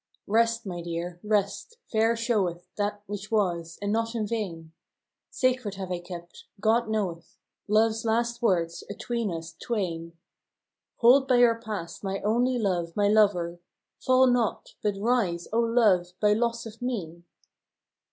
Rest, 0.25 0.65
my 0.65 0.81
dear, 0.81 1.19
rest. 1.21 1.77
Fair 1.91 2.15
showeth 2.15 2.67
That 2.75 3.03
which 3.05 3.29
was, 3.29 3.77
and 3.83 3.91
not 3.91 4.15
in 4.15 4.25
vain 4.25 4.71
Sacred 5.29 5.75
have 5.75 5.91
I 5.91 5.99
kept, 5.99 6.45
God 6.59 6.89
knoweth, 6.89 7.37
Love's 7.67 8.03
last 8.03 8.41
words 8.41 8.83
atween 8.89 9.29
us 9.29 9.53
twain." 9.61 10.13
Hold 11.01 11.27
by 11.27 11.43
our 11.43 11.61
past, 11.61 12.03
my 12.03 12.19
only 12.21 12.57
love, 12.57 12.95
my 12.95 13.07
lover; 13.09 13.59
Fall 13.99 14.25
not, 14.25 14.73
but 14.81 14.97
rise, 14.97 15.47
O 15.53 15.59
love, 15.59 16.13
by 16.19 16.33
loss 16.33 16.65
of 16.65 16.81
me! 16.81 17.23